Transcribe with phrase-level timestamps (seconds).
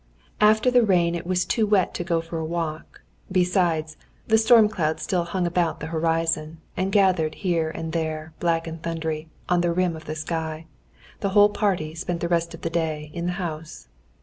[0.39, 4.67] After the rain it was too wet to go for a walk; besides, the storm
[4.67, 9.61] clouds still hung about the horizon, and gathered here and there, black and thundery, on
[9.61, 10.65] the rim of the sky.
[11.19, 13.89] The whole party spent the rest of the day in the house.